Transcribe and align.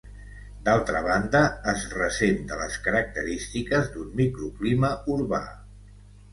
D'altra 0.69 1.01
banda, 1.07 1.41
es 1.73 1.83
ressent 1.97 2.41
de 2.53 2.59
les 2.63 2.79
característiques 2.89 3.95
d'un 3.95 4.11
microclima 4.25 4.93
urbà. 5.21 5.47